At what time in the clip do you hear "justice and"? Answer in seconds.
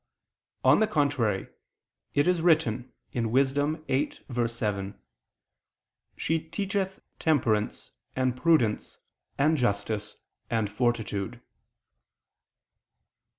9.57-10.71